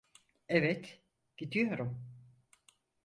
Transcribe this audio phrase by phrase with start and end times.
[0.47, 1.01] Evet,
[1.37, 2.03] gidiyorum.